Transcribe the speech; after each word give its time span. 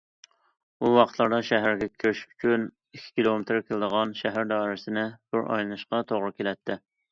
ئۇ 0.79 0.87
ۋاقىتلاردا 0.93 1.37
شەھەرگە 1.49 1.87
كىرىش 2.03 2.21
ئۈچۈن، 2.31 2.65
ئىككى 2.97 3.13
كىلومېتىر 3.21 3.63
كېلىدىغان 3.69 4.17
شەھەر 4.23 4.51
دائىرىسىنى 4.55 5.07
بىر 5.33 5.47
ئايلىنىشقا 5.47 6.03
توغرا 6.15 6.37
كېلەتتى. 6.43 6.83